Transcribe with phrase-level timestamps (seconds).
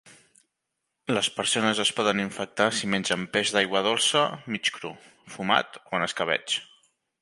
[1.17, 4.27] Les persones es poden infectar si mengen peix d'aigua dolça
[4.57, 4.95] mig cru,
[5.39, 6.63] fumat o en escabetx.